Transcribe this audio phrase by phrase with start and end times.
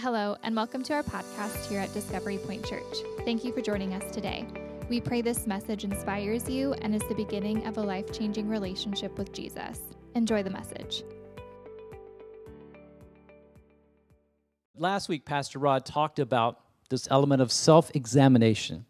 [0.00, 2.98] Hello, and welcome to our podcast here at Discovery Point Church.
[3.24, 4.46] Thank you for joining us today.
[4.88, 9.18] We pray this message inspires you and is the beginning of a life changing relationship
[9.18, 9.80] with Jesus.
[10.14, 11.02] Enjoy the message.
[14.76, 16.60] Last week, Pastor Rod talked about
[16.90, 18.86] this element of self examination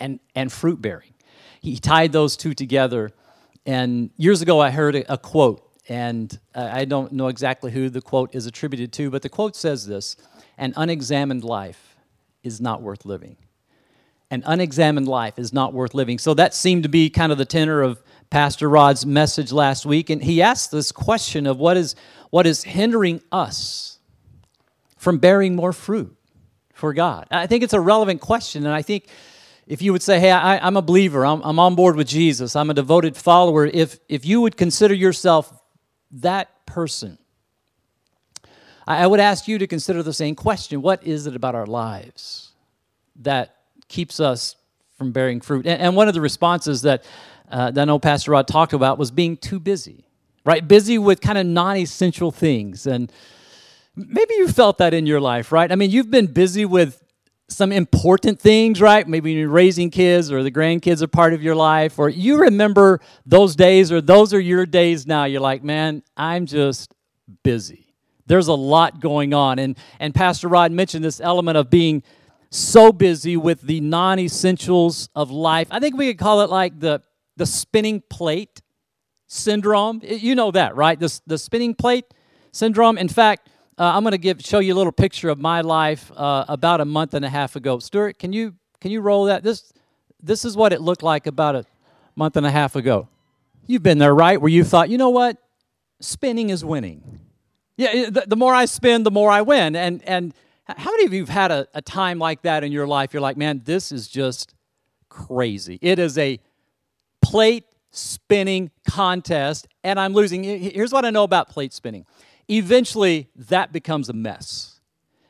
[0.00, 1.14] and, and fruit bearing.
[1.60, 3.12] He tied those two together.
[3.64, 8.00] And years ago, I heard a, a quote and I don't know exactly who the
[8.00, 10.16] quote is attributed to, but the quote says this
[10.56, 11.96] An unexamined life
[12.44, 13.36] is not worth living.
[14.30, 16.20] An unexamined life is not worth living.
[16.20, 18.00] So that seemed to be kind of the tenor of
[18.30, 20.10] Pastor Rod's message last week.
[20.10, 21.96] And he asked this question of what is,
[22.30, 23.98] what is hindering us
[24.96, 26.16] from bearing more fruit
[26.72, 27.26] for God?
[27.32, 28.64] I think it's a relevant question.
[28.64, 29.08] And I think
[29.66, 32.54] if you would say, hey, I, am a believer, I'm, I'm on board with Jesus,
[32.54, 35.59] I'm a devoted follower, if, if you would consider yourself
[36.10, 37.18] that person.
[38.86, 42.52] I would ask you to consider the same question What is it about our lives
[43.16, 43.56] that
[43.88, 44.56] keeps us
[44.98, 45.66] from bearing fruit?
[45.66, 47.04] And, one of the responses that,
[47.50, 50.06] uh, that I know Pastor Rod talked about was being too busy,
[50.44, 50.66] right?
[50.66, 52.86] Busy with kind of non essential things.
[52.86, 53.12] And
[53.94, 55.70] maybe you felt that in your life, right?
[55.70, 57.02] I mean, you've been busy with
[57.50, 59.06] some important things, right?
[59.06, 63.00] Maybe you're raising kids or the grandkids are part of your life, or you remember
[63.26, 65.24] those days or those are your days now.
[65.24, 66.94] You're like, man, I'm just
[67.42, 67.94] busy.
[68.26, 69.58] There's a lot going on.
[69.58, 72.02] And, and Pastor Rod mentioned this element of being
[72.50, 75.68] so busy with the non essentials of life.
[75.70, 77.02] I think we could call it like the,
[77.36, 78.62] the spinning plate
[79.26, 80.00] syndrome.
[80.04, 80.98] You know that, right?
[80.98, 82.06] The, the spinning plate
[82.52, 82.98] syndrome.
[82.98, 83.48] In fact,
[83.80, 86.82] uh, I'm going to give show you a little picture of my life uh, about
[86.82, 87.78] a month and a half ago.
[87.78, 89.42] Stuart, can you can you roll that?
[89.42, 89.72] This
[90.22, 91.64] this is what it looked like about a
[92.14, 93.08] month and a half ago.
[93.66, 94.38] You've been there, right?
[94.38, 95.38] Where you thought, you know what,
[95.98, 97.20] spinning is winning.
[97.78, 99.74] Yeah, the, the more I spin, the more I win.
[99.74, 100.34] And and
[100.66, 103.14] how many of you have had a, a time like that in your life?
[103.14, 104.54] You're like, man, this is just
[105.08, 105.78] crazy.
[105.80, 106.38] It is a
[107.22, 110.44] plate spinning contest, and I'm losing.
[110.44, 112.04] Here's what I know about plate spinning
[112.50, 114.80] eventually that becomes a mess.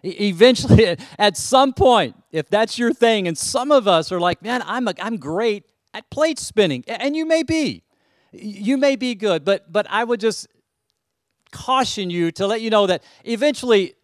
[0.02, 4.62] Eventually, at some point, if that's your thing, and some of us are like, man,
[4.64, 7.82] I'm, a, I'm great at plate spinning, and you may be.
[8.32, 10.46] You may be good, but, but I would just
[11.50, 13.94] caution you to let you know that eventually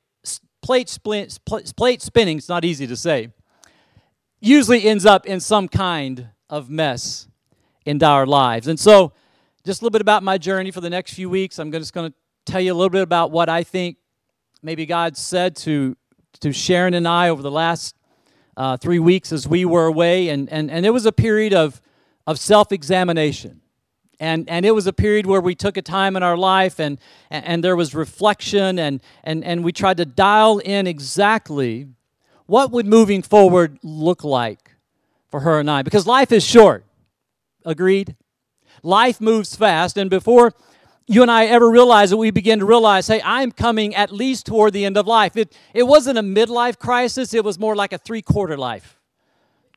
[0.63, 3.31] plate, plate spinning, it's not easy to say
[4.41, 7.29] usually ends up in some kind of mess
[7.85, 9.13] in our lives and so
[9.65, 12.11] just a little bit about my journey for the next few weeks i'm just going
[12.11, 12.17] to
[12.47, 13.97] tell you a little bit about what I think
[14.63, 15.97] maybe God said to,
[16.41, 17.97] to Sharon and I over the last
[18.57, 20.29] uh, three weeks as we were away.
[20.29, 21.83] And, and, and it was a period of,
[22.27, 23.61] of self examination.
[24.19, 26.99] And, and it was a period where we took a time in our life and,
[27.31, 31.89] and there was reflection and, and, and we tried to dial in exactly
[32.47, 34.71] what would moving forward look like
[35.29, 35.83] for her and I.
[35.83, 36.87] Because life is short.
[37.67, 38.17] Agreed?
[38.83, 39.99] Life moves fast.
[39.99, 40.55] And before
[41.07, 44.47] you and I ever realize that we begin to realize, hey, I'm coming at least
[44.47, 45.37] toward the end of life.
[45.37, 48.99] It, it wasn't a midlife crisis, it was more like a three quarter life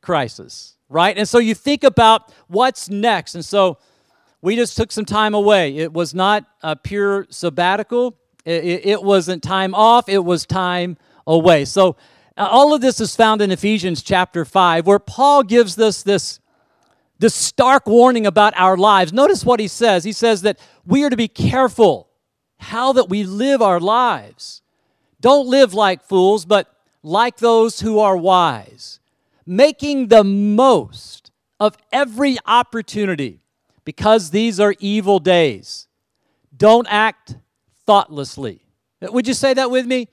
[0.02, 1.18] crisis, right?
[1.18, 3.36] And so you think about what's next.
[3.36, 3.78] And so
[4.42, 5.78] we just took some time away.
[5.78, 10.98] It was not a pure sabbatical, it, it, it wasn't time off, it was time
[11.28, 11.66] away.
[11.66, 11.96] So
[12.38, 16.40] uh, all of this is found in Ephesians chapter 5, where Paul gives us this
[17.20, 19.14] this stark warning about our lives.
[19.14, 20.04] Notice what he says.
[20.04, 22.10] He says that we are to be careful
[22.58, 24.62] how that we live our lives.
[25.22, 29.00] Don't live like fools, but like those who are wise,
[29.46, 33.42] making the most of every opportunity
[33.84, 35.88] because these are evil days.
[36.56, 37.36] Don't act
[37.86, 38.62] thoughtlessly.
[39.02, 40.10] Would you say that with me?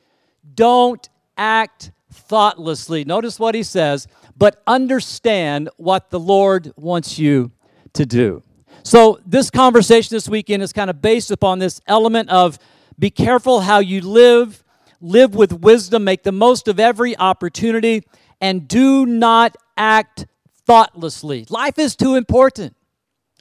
[0.55, 3.05] Don't act thoughtlessly.
[3.05, 7.53] Notice what he says but understand what the Lord wants you
[7.95, 8.43] to do.
[8.83, 12.59] So, this conversation this weekend is kind of based upon this element of
[12.99, 14.63] be careful how you live,
[15.01, 18.05] live with wisdom, make the most of every opportunity,
[18.41, 20.27] and do not act
[20.67, 21.47] thoughtlessly.
[21.49, 22.77] Life is too important,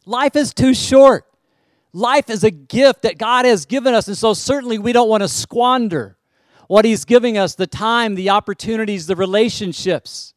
[0.05, 1.25] life is too short.
[1.95, 5.23] Life is a gift that God has given us, and so certainly we don't want
[5.23, 6.17] to squander
[6.67, 10.33] what He's giving us the time, the opportunities, the relationships.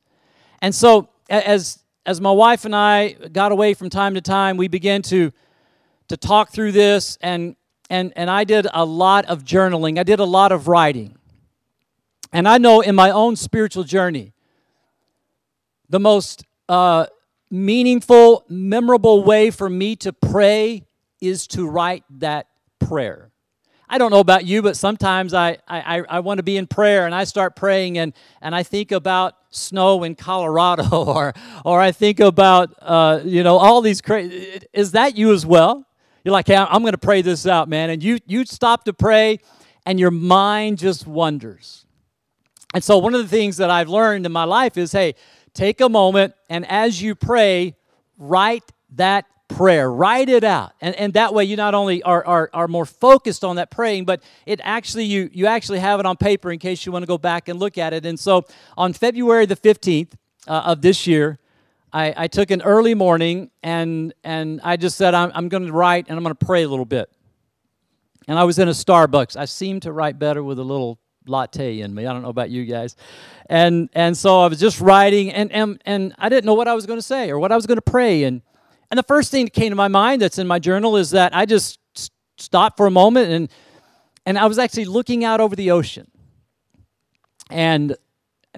[0.60, 4.68] And so as as my wife and I got away from time to time, we
[4.68, 5.32] began to
[6.08, 7.56] to talk through this and
[7.90, 9.98] and and I did a lot of journaling.
[9.98, 11.16] I did a lot of writing.
[12.32, 14.32] And I know in my own spiritual journey,
[15.88, 17.06] the most uh,
[17.50, 20.84] meaningful, memorable way for me to pray
[21.20, 22.46] is to write that
[22.78, 23.30] prayer.
[23.88, 27.06] I don't know about you, but sometimes I, I, I want to be in prayer
[27.06, 28.12] and I start praying and,
[28.42, 31.34] and I think about snow in Colorado or,
[31.64, 34.60] or I think about, uh, you know, all these crazy.
[34.72, 35.84] Is that you as well?
[36.24, 37.90] You're like, hey, I'm going to pray this out, man.
[37.90, 39.38] And you, you stop to pray
[39.86, 41.86] and your mind just wonders.
[42.74, 45.14] And so, one of the things that I've learned in my life is hey,
[45.54, 47.76] take a moment and as you pray,
[48.18, 48.64] write
[48.96, 49.90] that prayer.
[49.90, 50.72] Write it out.
[50.80, 54.04] And, and that way you not only are, are, are more focused on that praying,
[54.04, 57.06] but it actually you you actually have it on paper in case you want to
[57.06, 58.06] go back and look at it.
[58.06, 58.44] And so
[58.76, 60.12] on February the 15th
[60.46, 61.38] uh, of this year,
[61.92, 65.72] I, I took an early morning and and I just said I'm, I'm going to
[65.72, 67.10] write and I'm going to pray a little bit.
[68.28, 69.36] And I was in a Starbucks.
[69.36, 72.06] I seem to write better with a little latte in me.
[72.06, 72.94] I don't know about you guys.
[73.48, 76.74] And and so I was just writing and and, and I didn't know what I
[76.74, 78.42] was going to say or what I was going to pray and
[78.90, 81.34] and the first thing that came to my mind that's in my journal is that
[81.34, 81.78] I just
[82.38, 83.48] stopped for a moment and
[84.24, 86.10] and I was actually looking out over the ocean.
[87.48, 87.96] And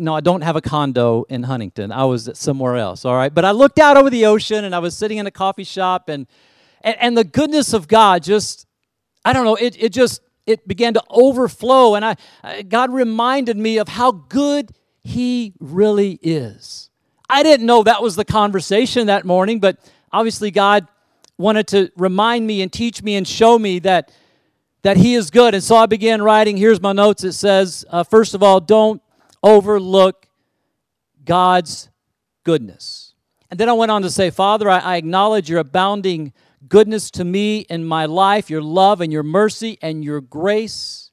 [0.01, 1.93] no, I don't have a condo in Huntington.
[1.93, 3.33] I was somewhere else, all right?
[3.33, 6.09] But I looked out over the ocean and I was sitting in a coffee shop
[6.09, 6.27] and
[6.83, 8.67] and, and the goodness of God just
[9.25, 13.79] I don't know, it it just it began to overflow and I God reminded me
[13.79, 14.73] of how good
[15.03, 16.91] he really is.
[17.29, 19.79] I didn't know that was the conversation that morning, but
[20.13, 20.87] obviously God
[21.39, 24.13] wanted to remind me and teach me and show me that
[24.83, 25.55] that he is good.
[25.55, 26.57] And so i began writing.
[26.57, 27.25] Here's my notes.
[27.25, 29.03] It says uh, first of all don't
[29.43, 30.27] overlook
[31.25, 31.89] god's
[32.45, 33.15] goodness.
[33.51, 36.33] And then i went on to say father I, I acknowledge your abounding
[36.69, 41.11] goodness to me in my life your love and your mercy and your grace.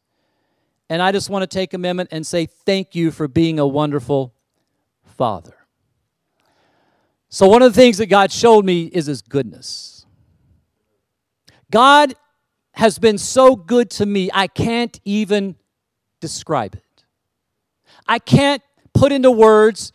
[0.90, 3.68] And i just want to take a moment and say thank you for being a
[3.68, 4.34] wonderful
[5.04, 5.57] father
[7.30, 10.06] so, one of the things that God showed me is His goodness.
[11.72, 12.16] God
[12.72, 15.56] has been so good to me, I can't even
[16.22, 16.84] describe it.
[18.08, 18.62] I can't
[18.94, 19.92] put into words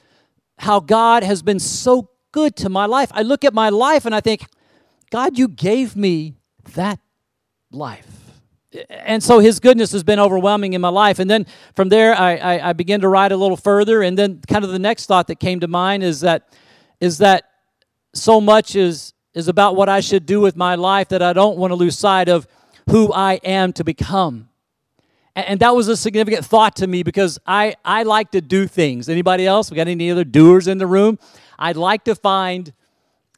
[0.59, 3.11] how God has been so good to my life.
[3.15, 4.47] I look at my life and I think,
[5.11, 6.35] God, you gave me
[6.75, 6.99] that
[7.71, 8.09] life.
[8.89, 11.19] And so his goodness has been overwhelming in my life.
[11.19, 14.03] And then from there, I, I, I began to write a little further.
[14.03, 16.49] And then, kind of, the next thought that came to mind is that
[17.03, 17.51] is that
[18.15, 21.59] so much is, is about what I should do with my life that I don't
[21.59, 22.47] want to lose sight of
[22.91, 24.49] who I am to become.
[25.35, 28.69] And, and that was a significant thought to me because I, I like to do
[28.69, 29.09] things.
[29.09, 29.69] Anybody else?
[29.69, 31.19] We got any other doers in the room?
[31.59, 32.73] I'd like to find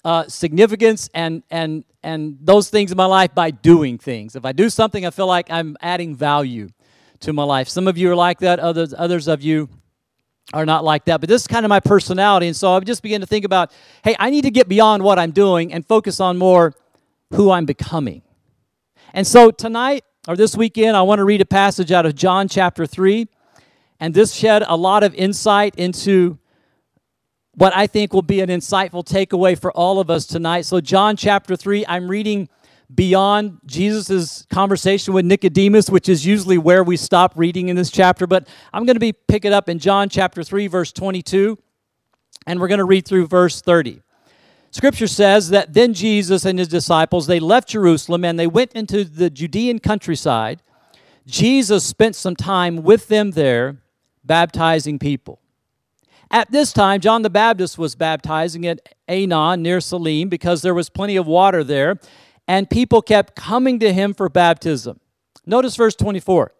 [0.04, 4.36] uh, significance and, and, and those things in my life by doing things.
[4.36, 6.68] If I do something, I feel like I'm adding value
[7.20, 7.70] to my life.
[7.70, 9.70] Some of you are like that, others, others of you
[10.52, 11.20] are not like that.
[11.20, 12.46] But this is kind of my personality.
[12.46, 15.18] And so I just began to think about hey, I need to get beyond what
[15.18, 16.74] I'm doing and focus on more
[17.30, 18.22] who I'm becoming.
[19.12, 22.48] And so tonight or this weekend, I want to read a passage out of John
[22.48, 23.28] chapter 3.
[24.00, 26.38] And this shed a lot of insight into
[27.54, 30.62] what I think will be an insightful takeaway for all of us tonight.
[30.62, 32.48] So, John chapter 3, I'm reading
[32.92, 38.26] beyond Jesus' conversation with Nicodemus, which is usually where we stop reading in this chapter.
[38.26, 41.58] But I'm going to be picking up in John chapter 3, verse 22,
[42.46, 44.00] and we're going to read through verse 30.
[44.70, 49.04] Scripture says that then Jesus and his disciples they left Jerusalem and they went into
[49.04, 50.62] the Judean countryside.
[51.26, 53.76] Jesus spent some time with them there,
[54.24, 55.40] baptizing people.
[56.30, 60.88] At this time, John the Baptist was baptizing at Aenon near Salim because there was
[60.88, 62.00] plenty of water there,
[62.46, 65.00] and people kept coming to him for baptism.
[65.46, 66.52] Notice verse 24.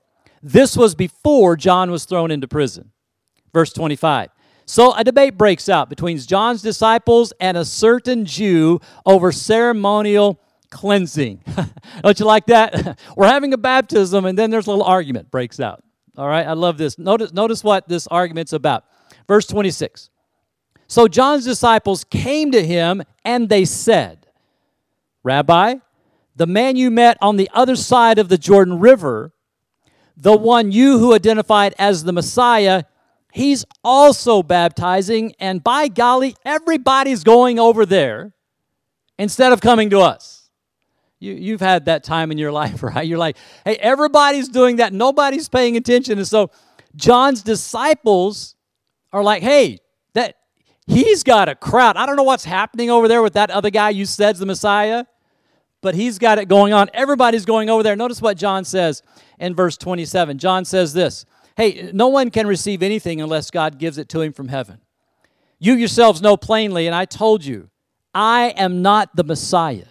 [0.43, 2.91] This was before John was thrown into prison.
[3.53, 4.31] Verse 25.
[4.67, 11.43] So a debate breaks out between John's disciples and a certain Jew over ceremonial cleansing.
[12.03, 12.99] Don't you like that?
[13.17, 15.83] We're having a baptism, and then there's a little argument breaks out.
[16.17, 16.99] All right, I love this.
[16.99, 18.85] Notice, notice what this argument's about.
[19.27, 20.11] Verse 26.
[20.87, 24.24] So John's disciples came to him and they said,
[25.25, 25.77] Rabbi,
[26.37, 29.33] the man you met on the other side of the Jordan River,
[30.17, 32.85] the one you who identified as the Messiah,
[33.33, 38.33] he's also baptizing, and by golly, everybody's going over there
[39.19, 40.51] instead of coming to us.
[41.21, 43.07] You, you've had that time in your life, right?
[43.07, 46.19] You're like, hey, everybody's doing that, nobody's paying attention.
[46.19, 46.51] And so
[46.97, 48.57] John's disciples
[49.13, 49.79] are like, hey,
[50.13, 50.37] that
[50.87, 51.97] he's got a crowd.
[51.97, 55.07] I don't know what's happening over there with that other guy you said's the Messiah
[55.85, 56.89] but he's got it going on.
[56.95, 57.95] Everybody's going over there.
[57.95, 59.03] Notice what John says
[59.39, 60.39] in verse 27.
[60.39, 61.27] John says this
[61.57, 64.81] Hey, no one can receive anything unless God gives it to him from heaven.
[65.59, 67.69] You yourselves know plainly, and I told you,
[68.15, 69.85] I am not the Messiah.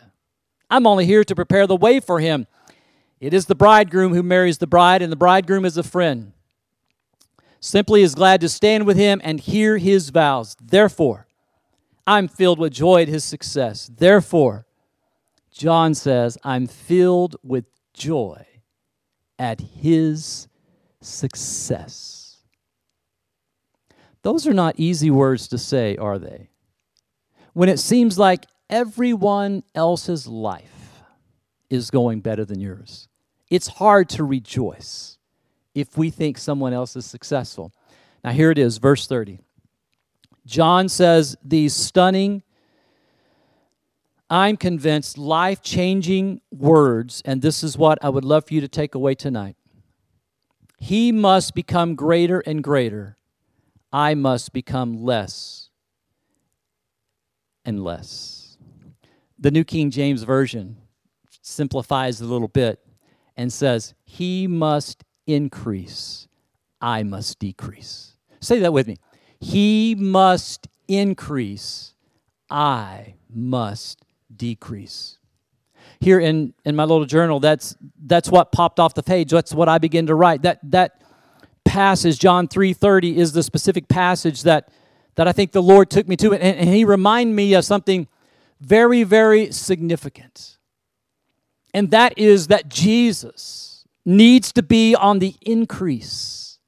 [0.68, 2.48] I'm only here to prepare the way for him.
[3.20, 6.34] It is the bridegroom who marries the bride, and the bridegroom is a friend.
[7.60, 10.58] Simply is glad to stand with him and hear his vows.
[10.60, 11.28] Therefore,
[12.08, 13.92] I'm filled with joy at his success.
[13.96, 14.66] Therefore,
[15.54, 18.46] John says, I'm filled with joy
[19.38, 20.48] at his
[21.00, 22.38] success.
[24.24, 26.50] Those are not easy words to say, are they?
[27.54, 31.04] When it seems like everyone else's life
[31.70, 33.08] is going better than yours,
[33.52, 35.20] it's hard to rejoice
[35.76, 37.72] if we think someone else is successful.
[38.24, 39.40] Now, here it is, verse 30.
[40.48, 42.42] John says these stunning,
[44.30, 48.68] I'm convinced, life changing words, and this is what I would love for you to
[48.68, 49.56] take away tonight.
[50.80, 53.18] He must become greater and greater.
[53.92, 55.70] I must become less
[57.64, 58.58] and less.
[59.38, 60.78] The New King James Version
[61.42, 62.80] simplifies a little bit
[63.38, 66.28] and says, He must increase,
[66.82, 68.14] I must decrease.
[68.40, 68.98] Say that with me.
[69.40, 71.94] He must increase,
[72.50, 74.03] I must
[74.36, 75.18] decrease.
[76.00, 77.76] Here in, in my little journal, that's,
[78.06, 79.32] that's what popped off the page.
[79.32, 80.42] That's what I begin to write.
[80.44, 81.02] That, that
[81.66, 84.70] passage, John 3.30, is the specific passage that,
[85.16, 86.34] that I think the Lord took me to.
[86.34, 88.08] And, and he reminded me of something
[88.60, 90.58] very, very significant.
[91.74, 96.60] And that is that Jesus needs to be on the increase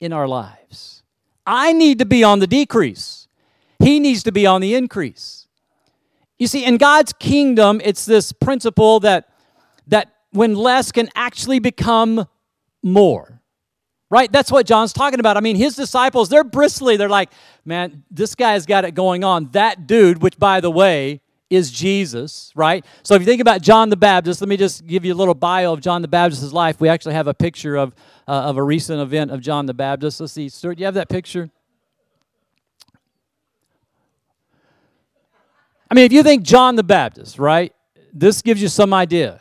[0.00, 1.02] in our lives.
[1.46, 3.28] I need to be on the decrease.
[3.78, 5.43] He needs to be on the increase.
[6.38, 9.28] You see, in God's kingdom, it's this principle that,
[9.86, 12.26] that when less can actually become
[12.82, 13.40] more.
[14.10, 14.30] Right?
[14.30, 15.36] That's what John's talking about.
[15.36, 16.96] I mean, his disciples, they're bristly.
[16.96, 17.30] They're like,
[17.64, 19.50] man, this guy's got it going on.
[19.52, 22.84] That dude, which by the way, is Jesus, right?
[23.02, 25.34] So if you think about John the Baptist, let me just give you a little
[25.34, 26.80] bio of John the Baptist's life.
[26.80, 27.94] We actually have a picture of,
[28.26, 30.20] uh, of a recent event of John the Baptist.
[30.20, 31.50] Let's see, Stuart, do you have that picture?
[35.90, 37.72] I mean, if you think John the Baptist, right,
[38.12, 39.40] this gives you some idea.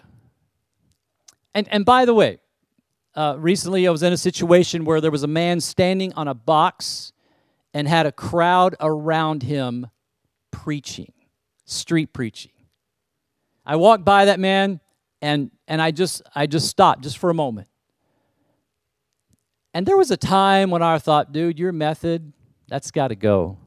[1.54, 2.40] And, and by the way,
[3.16, 6.34] uh, recently I was in a situation where there was a man standing on a
[6.34, 7.12] box
[7.74, 9.88] and had a crowd around him
[10.52, 11.14] preaching,
[11.66, 12.52] street preaching.
[13.66, 14.80] I walked by that man
[15.22, 17.68] and, and I, just, I just stopped just for a moment.
[19.74, 22.34] And there was a time when I thought, dude, your method,
[22.68, 23.58] that's got to go.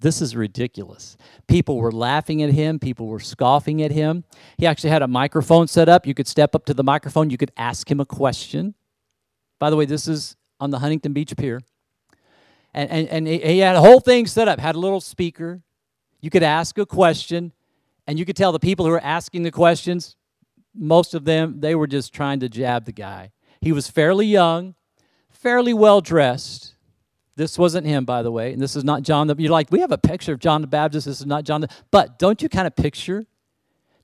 [0.00, 1.16] This is ridiculous.
[1.46, 4.24] People were laughing at him, people were scoffing at him.
[4.58, 6.06] He actually had a microphone set up.
[6.06, 8.74] You could step up to the microphone, you could ask him a question.
[9.58, 11.60] By the way, this is on the Huntington Beach Pier.
[12.74, 15.62] And, and, and he had a whole thing set up, had a little speaker.
[16.20, 17.52] You could ask a question,
[18.06, 20.16] and you could tell the people who were asking the questions,
[20.74, 23.30] most of them, they were just trying to jab the guy.
[23.60, 24.74] He was fairly young,
[25.30, 26.73] fairly well dressed
[27.36, 29.34] this wasn't him, by the way, and this is not John the.
[29.36, 31.06] You're like, we have a picture of John the Baptist.
[31.06, 31.68] This is not John the.
[31.90, 33.26] But don't you kind of picture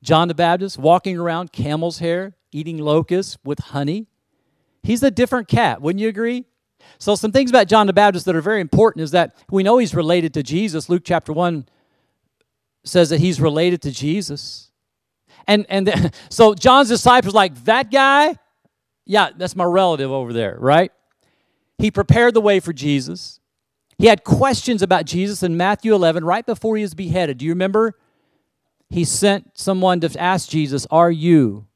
[0.03, 4.07] John the Baptist walking around camel's hair, eating locusts with honey?
[4.83, 6.45] He's a different cat, wouldn't you agree?
[6.99, 9.79] So, some things about John the Baptist that are very important is that we know
[9.79, 10.89] he's related to Jesus.
[10.89, 11.67] Luke chapter 1
[12.85, 14.71] says that he's related to Jesus.
[15.47, 18.37] And, and the, so, John's disciples like, that guy?
[19.07, 20.93] Yeah, that's my relative over there, right?
[21.81, 23.41] He prepared the way for Jesus.
[23.97, 27.39] He had questions about Jesus in Matthew 11 right before he was beheaded.
[27.39, 27.99] Do you remember?
[28.91, 31.67] He sent someone to ask Jesus, Are you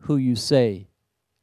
[0.00, 0.88] who you say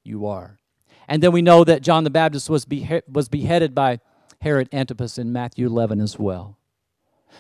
[0.04, 0.60] you are?
[1.08, 4.00] And then we know that John the Baptist was, behe- was beheaded by
[4.42, 6.58] Herod Antipas in Matthew 11 as well.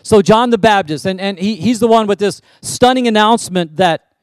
[0.01, 4.13] So, John the Baptist, and, and he, he's the one with this stunning announcement that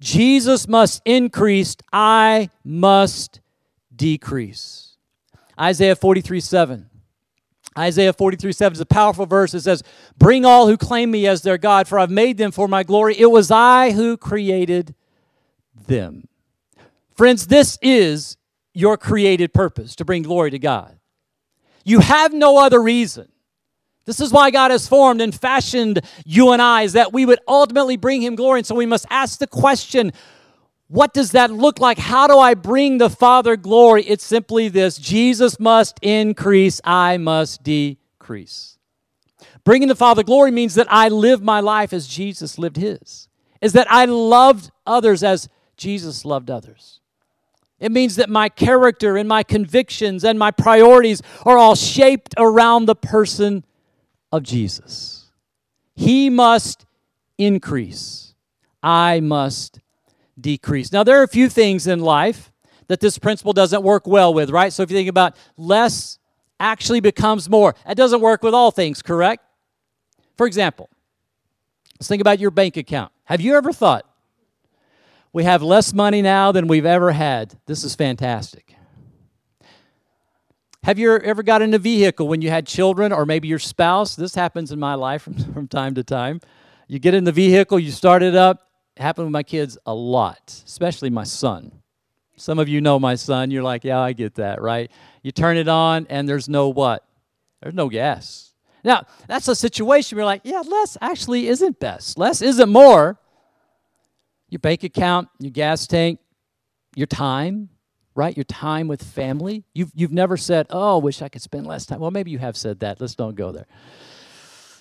[0.00, 3.40] Jesus must increase, I must
[3.94, 4.87] decrease.
[5.58, 6.90] Isaiah 43 7.
[7.76, 9.54] Isaiah 43 7 is a powerful verse.
[9.54, 9.82] It says,
[10.16, 13.18] Bring all who claim me as their God, for I've made them for my glory.
[13.18, 14.94] It was I who created
[15.86, 16.28] them.
[17.14, 18.36] Friends, this is
[18.74, 20.98] your created purpose to bring glory to God.
[21.84, 23.28] You have no other reason.
[24.04, 27.40] This is why God has formed and fashioned you and I, is that we would
[27.46, 28.60] ultimately bring Him glory.
[28.60, 30.12] And so we must ask the question
[30.88, 31.98] what does that look like?
[31.98, 34.02] How do I bring the Father glory?
[34.04, 38.78] It's simply this Jesus must increase, I must decrease.
[39.64, 43.28] Bringing the Father glory means that I live my life as Jesus lived his,
[43.60, 47.00] is that I loved others as Jesus loved others.
[47.78, 52.86] It means that my character and my convictions and my priorities are all shaped around
[52.86, 53.64] the person
[54.32, 55.30] of Jesus.
[55.94, 56.86] He must
[57.36, 58.34] increase,
[58.82, 59.80] I must
[60.40, 60.92] decrease.
[60.92, 62.52] Now, there are a few things in life
[62.88, 64.72] that this principle doesn't work well with, right?
[64.72, 66.18] So if you think about less
[66.58, 69.44] actually becomes more, that doesn't work with all things, correct?
[70.36, 70.88] For example,
[71.98, 73.12] let's think about your bank account.
[73.24, 74.06] Have you ever thought,
[75.32, 77.54] we have less money now than we've ever had?
[77.66, 78.74] This is fantastic.
[80.84, 84.16] Have you ever got in a vehicle when you had children or maybe your spouse?
[84.16, 86.40] This happens in my life from, from time to time.
[86.86, 88.67] You get in the vehicle, you start it up.
[88.98, 91.72] Happened with my kids a lot, especially my son.
[92.36, 93.50] Some of you know my son.
[93.50, 94.90] You're like, yeah, I get that, right?
[95.22, 97.04] You turn it on and there's no what?
[97.62, 98.52] There's no gas.
[98.84, 102.18] Now, that's a situation where you're like, yeah, less actually isn't best.
[102.18, 103.18] Less isn't more.
[104.48, 106.20] Your bank account, your gas tank,
[106.96, 107.68] your time,
[108.14, 108.36] right?
[108.36, 109.64] Your time with family.
[109.74, 112.00] You've, you've never said, oh, wish I could spend less time.
[112.00, 113.00] Well, maybe you have said that.
[113.00, 113.66] Let's don't go there.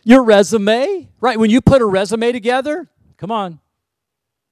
[0.04, 1.38] Your resume, right?
[1.38, 3.60] When you put a resume together, come on,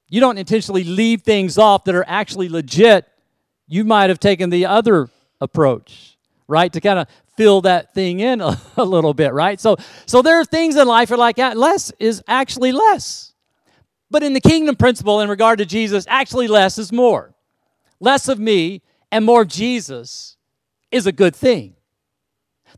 [0.10, 3.08] you don't intentionally leave things off that are actually legit.
[3.68, 5.10] You might have taken the other
[5.42, 6.72] approach, right?
[6.74, 9.60] To kind of fill that thing in a, a, little bit, right?
[9.60, 11.58] So, so there are things in life that are like that.
[11.58, 13.34] Less is actually less.
[14.12, 17.34] But in the kingdom principle, in regard to Jesus, actually less is more.
[18.00, 18.82] Less of me
[19.12, 20.38] and more of Jesus
[20.92, 21.76] is a good thing.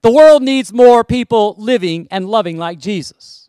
[0.02, 3.47] The world needs more people living and loving like Jesus.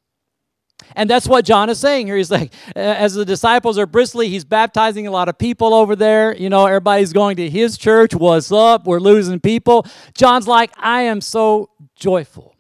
[0.97, 2.17] And that's what John is saying here.
[2.17, 6.35] He's like, as the disciples are bristly, he's baptizing a lot of people over there.
[6.37, 8.15] You know, everybody's going to his church.
[8.15, 8.87] What's up?
[8.87, 9.87] We're losing people.
[10.15, 12.55] John's like, I am so joyful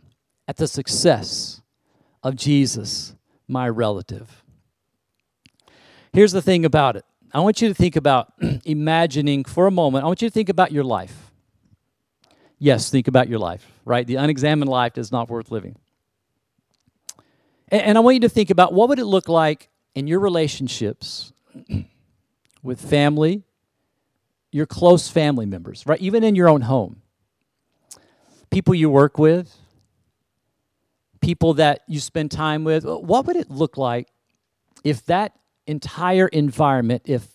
[0.47, 1.61] at the success
[2.23, 3.15] of Jesus,
[3.47, 4.43] my relative.
[6.13, 8.33] Here's the thing about it I want you to think about
[8.65, 11.31] imagining for a moment, I want you to think about your life.
[12.59, 14.07] Yes, think about your life, right?
[14.07, 15.77] The unexamined life is not worth living.
[17.71, 20.21] And, and I want you to think about what would it look like in your
[20.21, 21.33] relationships
[22.63, 23.45] with family,
[24.51, 26.01] your close family members, right?
[26.01, 27.03] Even in your own home.
[28.51, 29.55] People you work with,
[31.21, 32.85] people that you spend time with.
[32.85, 34.09] What would it look like
[34.85, 35.33] if that
[35.66, 37.27] entire environment, if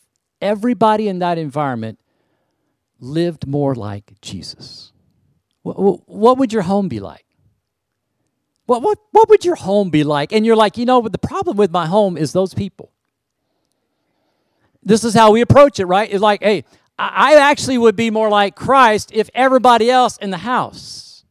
[0.42, 2.00] everybody in that environment
[3.00, 4.92] lived more like Jesus?
[5.62, 7.26] What would your home be like?
[8.66, 10.32] What, what, what would your home be like?
[10.32, 12.92] And you're like, you know, the problem with my home is those people.
[14.82, 16.10] This is how we approach it, right?
[16.12, 16.66] It's like, hey,
[16.98, 21.26] I actually would be more like Christ if everybody else in the house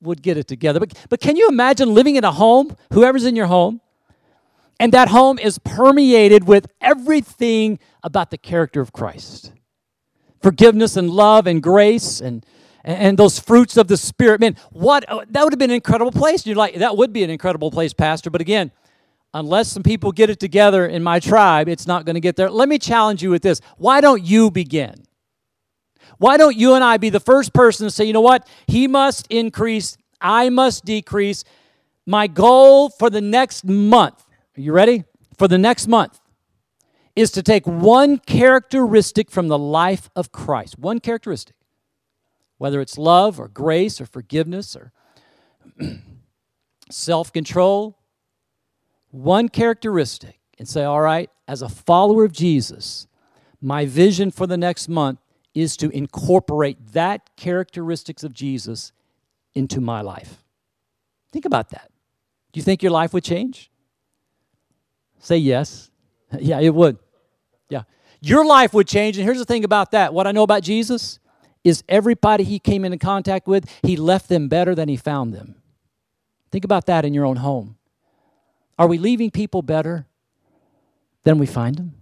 [0.00, 0.80] would get it together.
[0.80, 3.80] But, but can you imagine living in a home, whoever's in your home,
[4.78, 9.52] and that home is permeated with everything about the character of Christ
[10.42, 12.46] forgiveness and love and grace and
[12.84, 16.12] and those fruits of the spirit man what uh, that would have been an incredible
[16.12, 16.46] place.
[16.46, 18.30] You're like that would be an incredible place pastor.
[18.30, 18.72] But again
[19.32, 22.50] unless some people get it together in my tribe it's not going to get there.
[22.50, 23.60] Let me challenge you with this.
[23.76, 24.94] Why don't you begin?
[26.18, 28.46] Why don't you and i be the first person to say you know what?
[28.66, 31.44] He must increase i must decrease.
[32.06, 34.24] My goal for the next month
[34.56, 35.04] are you ready?
[35.38, 36.20] For the next month
[37.16, 41.54] is to take one characteristic from the life of christ one characteristic
[42.60, 44.92] whether it's love or grace or forgiveness or
[46.90, 47.96] self control,
[49.10, 53.06] one characteristic and say, all right, as a follower of Jesus,
[53.62, 55.20] my vision for the next month
[55.54, 58.92] is to incorporate that characteristics of Jesus
[59.54, 60.44] into my life.
[61.32, 61.90] Think about that.
[62.52, 63.70] Do you think your life would change?
[65.18, 65.90] Say yes.
[66.38, 66.98] yeah, it would.
[67.70, 67.84] Yeah.
[68.20, 69.16] Your life would change.
[69.16, 71.20] And here's the thing about that what I know about Jesus
[71.64, 75.56] is everybody he came into contact with, he left them better than he found them.
[76.50, 77.76] Think about that in your own home.
[78.78, 80.06] Are we leaving people better
[81.24, 81.94] than we find them?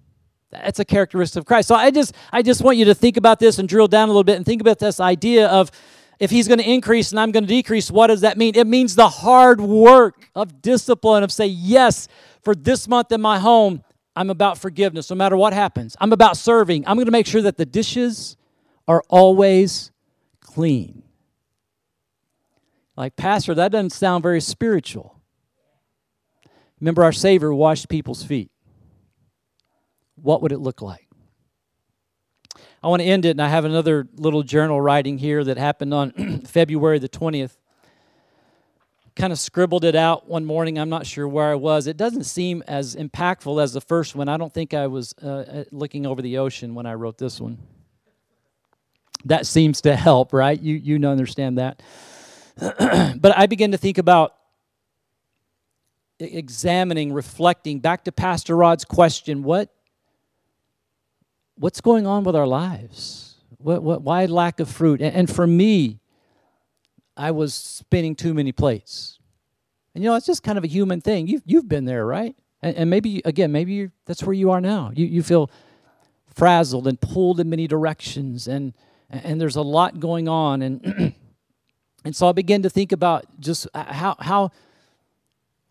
[0.51, 1.68] That's a characteristic of Christ.
[1.68, 4.12] So I just I just want you to think about this and drill down a
[4.12, 5.71] little bit and think about this idea of
[6.18, 8.55] if he's going to increase and I'm going to decrease, what does that mean?
[8.57, 12.09] It means the hard work of discipline of say, yes,
[12.42, 13.85] for this month in my home,
[14.16, 15.97] I'm about forgiveness no matter what happens.
[16.01, 16.87] I'm about serving.
[16.87, 18.38] I'm going to make sure that the dishes
[18.88, 19.92] are always
[20.40, 21.03] clean.
[22.96, 25.20] Like, Pastor, that doesn't sound very spiritual.
[26.81, 28.51] Remember, our Savior washed people's feet.
[30.16, 31.07] What would it look like?
[32.83, 35.92] I want to end it, and I have another little journal writing here that happened
[35.92, 37.57] on February the 20th.
[39.16, 40.79] Kind of scribbled it out one morning.
[40.79, 41.88] I'm not sure where I was.
[41.88, 44.29] It doesn't seem as impactful as the first one.
[44.29, 47.40] I don't think I was uh, uh looking over the ocean when I wrote this
[47.40, 47.59] one
[49.24, 50.61] that seems to help, right?
[50.61, 51.83] You, you understand that.
[53.20, 54.35] but I begin to think about
[56.18, 59.72] examining, reflecting back to Pastor Rod's question what,
[61.57, 63.37] what's going on with our lives?
[63.59, 65.00] What, what, why lack of fruit?
[65.00, 66.00] And, and for me,
[67.16, 69.18] I was spinning too many plates.
[69.94, 71.26] And you know, it's just kind of a human thing.
[71.26, 72.37] You've, you've been there, right?
[72.62, 74.92] And, and maybe, again, maybe that's where you are now.
[74.94, 75.50] You, you feel
[76.35, 78.72] frazzled and pulled in many directions, and,
[79.11, 80.62] and there's a lot going on.
[80.62, 81.14] And,
[82.05, 84.51] and so I began to think about just uh, how, how,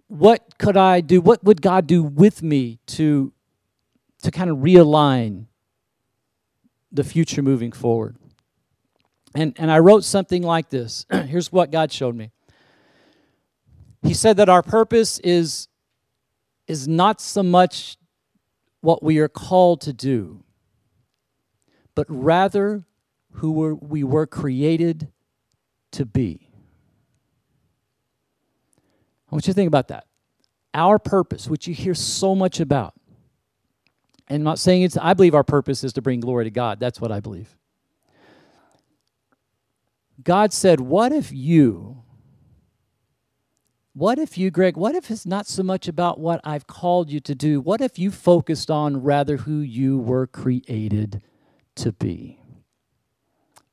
[0.07, 1.21] what could I do?
[1.21, 3.31] What would God do with me to,
[4.23, 5.45] to kind of realign
[6.91, 8.15] the future moving forward?
[9.35, 11.05] And, and I wrote something like this.
[11.11, 12.31] Here's what God showed me.
[14.01, 15.67] He said that our purpose is,
[16.67, 17.97] is not so much
[18.81, 20.43] what we are called to do,
[21.93, 22.85] but rather
[23.37, 25.09] who were, we were created
[25.91, 26.49] to be.
[29.29, 30.05] I want you to think about that.
[30.73, 32.93] Our purpose, which you hear so much about,
[34.27, 36.79] and I'm not saying it's, I believe our purpose is to bring glory to God.
[36.79, 37.55] That's what I believe.
[40.23, 42.03] God said, What if you,
[43.93, 47.19] what if you, Greg, what if it's not so much about what I've called you
[47.21, 47.61] to do?
[47.61, 51.21] What if you focused on rather who you were created
[51.75, 52.41] to be?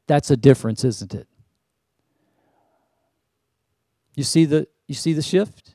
[0.07, 1.29] That's a difference, isn't it?
[4.15, 5.75] You see the you see the shift?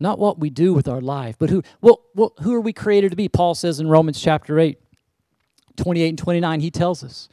[0.00, 3.10] Not what we do with our life, but who well, well who are we created
[3.10, 3.28] to be?
[3.28, 4.78] Paul says in Romans chapter 8,
[5.76, 7.28] 28 and 29, he tells us.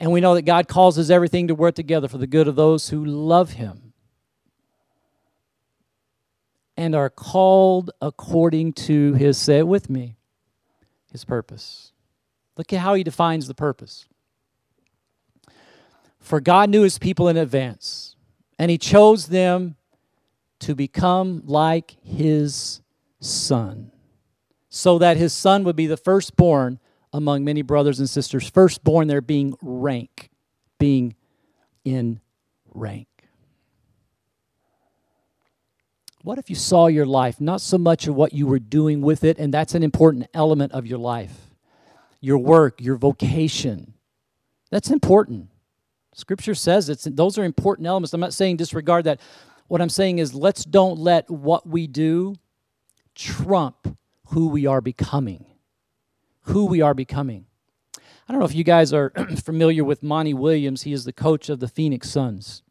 [0.00, 2.88] And we know that God causes everything to work together for the good of those
[2.88, 3.92] who love him
[6.76, 10.16] and are called according to his say it with me,
[11.12, 11.92] his purpose.
[12.56, 14.06] Look at how he defines the purpose.
[16.22, 18.16] For God knew his people in advance,
[18.58, 19.74] and he chose them
[20.60, 22.80] to become like his
[23.20, 23.90] son,
[24.68, 26.78] so that his son would be the firstborn
[27.12, 28.48] among many brothers and sisters.
[28.48, 30.30] Firstborn there being rank,
[30.78, 31.16] being
[31.84, 32.20] in
[32.72, 33.08] rank.
[36.22, 39.24] What if you saw your life, not so much of what you were doing with
[39.24, 41.50] it, and that's an important element of your life,
[42.20, 43.94] your work, your vocation.
[44.70, 45.48] That's important.
[46.14, 48.12] Scripture says it's those are important elements.
[48.12, 49.20] I'm not saying disregard that.
[49.68, 52.34] What I'm saying is let's don't let what we do
[53.14, 53.96] trump
[54.26, 55.46] who we are becoming.
[56.42, 57.46] Who we are becoming.
[57.96, 59.10] I don't know if you guys are
[59.44, 60.82] familiar with Monty Williams.
[60.82, 62.62] He is the coach of the Phoenix Suns.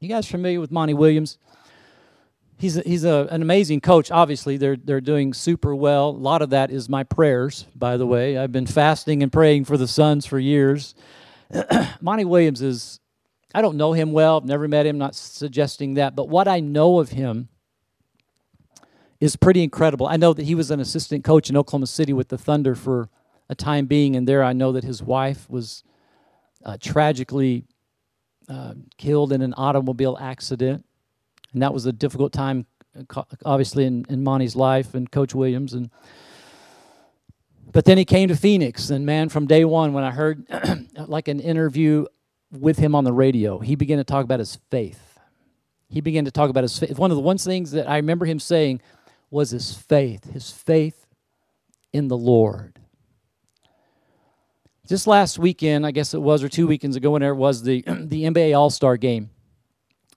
[0.00, 1.38] You guys familiar with Monty Williams?
[2.58, 4.10] He's, a, he's a, an amazing coach.
[4.10, 6.10] Obviously, they're, they're doing super well.
[6.10, 8.38] A lot of that is my prayers, by the way.
[8.38, 10.94] I've been fasting and praying for the Suns for years.
[12.00, 13.00] Monty Williams is,
[13.54, 16.60] I don't know him well, I've never met him, not suggesting that, but what I
[16.60, 17.48] know of him
[19.20, 20.06] is pretty incredible.
[20.06, 23.08] I know that he was an assistant coach in Oklahoma City with the Thunder for
[23.48, 25.84] a time being, and there I know that his wife was
[26.64, 27.64] uh, tragically
[28.48, 30.84] uh, killed in an automobile accident,
[31.52, 32.66] and that was a difficult time,
[32.98, 35.72] uh, obviously, in, in Monty's life and Coach Williams.
[35.72, 35.90] And
[37.72, 40.46] but then he came to Phoenix, and man, from day one, when I heard
[41.08, 42.06] like an interview
[42.50, 45.18] with him on the radio, he began to talk about his faith.
[45.88, 46.98] He began to talk about his faith.
[46.98, 48.80] One of the one things that I remember him saying
[49.30, 51.06] was his faith, his faith
[51.92, 52.80] in the Lord.
[54.86, 57.82] Just last weekend, I guess it was, or two weekends ago, whenever it was, the,
[57.86, 59.30] the NBA All Star game.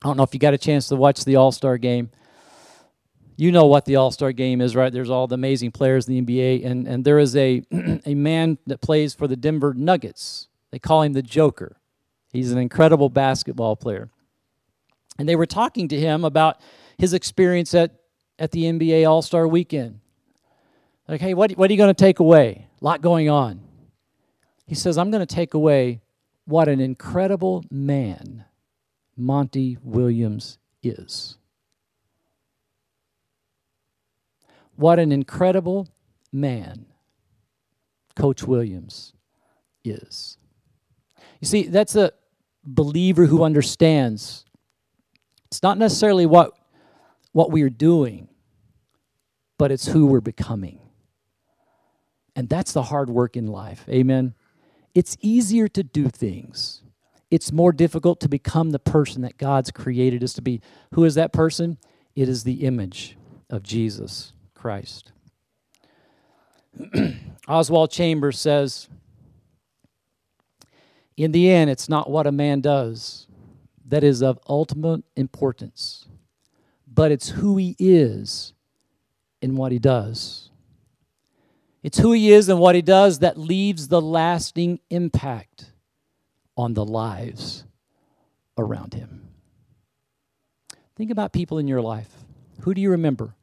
[0.01, 2.11] I don't know if you got a chance to watch the All Star game
[3.39, 4.91] you know what the All Star game is, right?
[4.91, 7.63] There's all the amazing players in the NBA, and, and there is a,
[8.05, 10.49] a man that plays for the Denver Nuggets.
[10.71, 11.77] They call him the Joker.
[12.33, 14.09] He's an incredible basketball player.
[15.17, 16.59] And they were talking to him about
[16.97, 17.91] his experience at,
[18.37, 20.01] at the NBA All Star weekend.
[21.07, 22.67] Like, hey, what, what are you going to take away?
[22.81, 23.61] A lot going on.
[24.67, 26.01] He says, I'm going to take away
[26.43, 28.43] what an incredible man
[29.15, 31.38] Monty Williams is.
[34.79, 35.89] What an incredible
[36.31, 36.85] man
[38.15, 39.11] Coach Williams
[39.83, 40.37] is.
[41.41, 42.13] You see, that's a
[42.63, 44.45] believer who understands
[45.47, 46.53] it's not necessarily what,
[47.33, 48.29] what we are doing,
[49.57, 50.79] but it's who we're becoming.
[52.33, 53.83] And that's the hard work in life.
[53.89, 54.33] Amen.
[54.95, 56.83] It's easier to do things.
[57.29, 60.61] It's more difficult to become the person that God's created us to be.
[60.93, 61.79] Who is that person?
[62.15, 63.17] It is the image
[63.49, 64.31] of Jesus.
[64.59, 65.13] Christ.
[67.47, 68.89] Oswald Chambers says,
[71.15, 73.27] In the end, it's not what a man does
[73.87, 76.07] that is of ultimate importance,
[76.85, 78.53] but it's who he is
[79.41, 80.51] in what he does.
[81.81, 85.71] It's who he is and what he does that leaves the lasting impact
[86.57, 87.63] on the lives
[88.57, 89.29] around him.
[90.97, 92.13] Think about people in your life.
[92.63, 93.33] Who do you remember?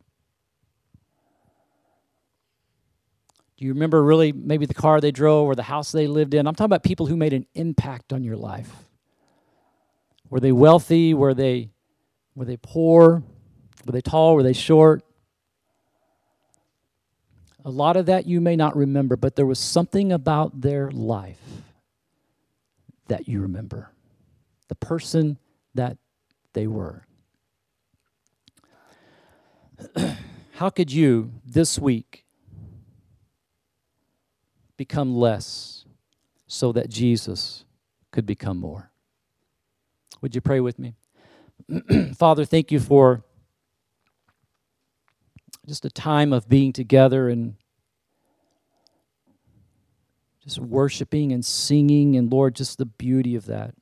[3.57, 6.47] Do you remember really maybe the car they drove or the house they lived in?
[6.47, 8.71] I'm talking about people who made an impact on your life.
[10.29, 11.15] Were they wealthy?
[11.15, 11.71] Were they
[12.35, 13.23] were they poor?
[13.87, 14.35] Were they tall?
[14.35, 15.03] Were they short?
[17.65, 21.41] A lot of that you may not remember, but there was something about their life
[23.09, 23.91] that you remember.
[24.69, 25.39] The person
[25.75, 25.97] that
[26.53, 27.07] they were.
[30.53, 32.26] How could you this week
[34.77, 35.85] become less
[36.47, 37.65] so that Jesus
[38.11, 38.91] could become more?
[40.21, 40.95] Would you pray with me?
[42.15, 43.25] Father, thank you for
[45.67, 47.57] just a time of being together and
[50.43, 53.75] just worshiping and singing, and Lord, just the beauty of that.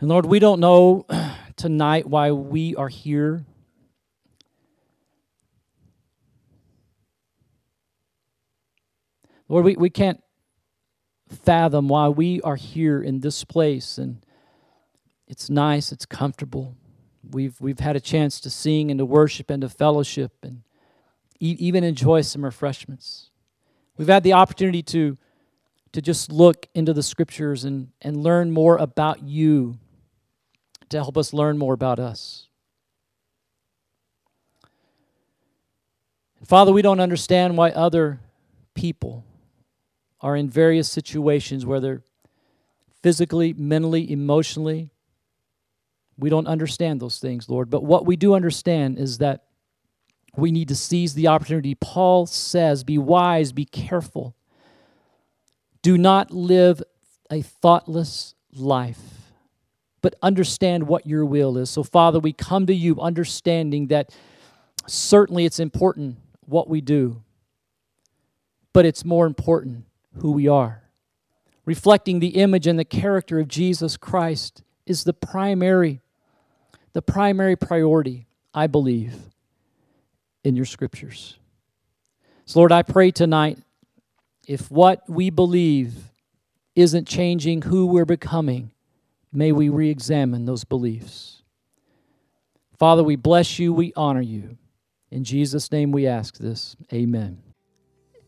[0.00, 1.06] And Lord, we don't know
[1.56, 3.44] tonight why we are here.
[9.48, 10.22] Lord, we, we can't
[11.28, 14.24] fathom why we are here in this place and
[15.28, 16.76] it's nice, it's comfortable.
[17.28, 20.62] We've, we've had a chance to sing and to worship and to fellowship and
[21.40, 23.30] e- even enjoy some refreshments.
[23.96, 25.16] We've had the opportunity to,
[25.92, 29.78] to just look into the scriptures and, and learn more about you
[30.90, 32.46] to help us learn more about us.
[36.44, 38.20] Father, we don't understand why other
[38.74, 39.25] people
[40.20, 42.02] are in various situations, whether
[43.02, 44.90] physically, mentally, emotionally.
[46.18, 47.70] We don't understand those things, Lord.
[47.70, 49.44] But what we do understand is that
[50.36, 51.74] we need to seize the opportunity.
[51.74, 54.34] Paul says, Be wise, be careful.
[55.82, 56.82] Do not live
[57.30, 59.00] a thoughtless life,
[60.02, 61.70] but understand what your will is.
[61.70, 64.14] So, Father, we come to you understanding that
[64.86, 67.22] certainly it's important what we do,
[68.72, 69.84] but it's more important
[70.18, 70.82] who we are.
[71.64, 76.00] Reflecting the image and the character of Jesus Christ is the primary
[76.96, 79.14] the primary priority, I believe,
[80.42, 81.38] in your scriptures.
[82.46, 83.58] So Lord, I pray tonight
[84.46, 85.92] if what we believe
[86.74, 88.70] isn't changing who we're becoming,
[89.30, 91.42] may we re examine those beliefs.
[92.78, 94.56] Father, we bless you, we honor you.
[95.10, 96.76] In Jesus' name we ask this.
[96.94, 97.45] Amen.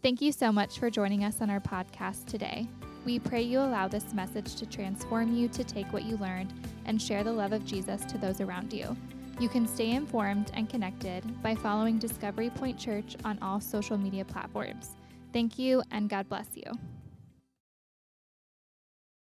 [0.08, 2.66] Thank you so much for joining us on our podcast today.
[3.04, 6.50] We pray you allow this message to transform you to take what you learned
[6.86, 8.96] and share the love of Jesus to those around you.
[9.38, 14.24] You can stay informed and connected by following Discovery Point Church on all social media
[14.24, 14.96] platforms.
[15.34, 16.72] Thank you, and God bless you.